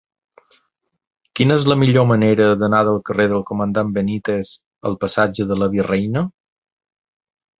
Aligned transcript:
Quina 1.39 1.57
és 1.59 1.65
la 1.71 1.75
millor 1.81 2.05
manera 2.11 2.47
d'anar 2.61 2.79
del 2.87 2.97
carrer 3.09 3.27
del 3.33 3.45
Comandant 3.51 3.91
Benítez 3.97 4.53
al 4.91 4.97
passatge 5.05 5.47
de 5.51 5.59
la 5.63 5.71
Virreina? 5.75 6.27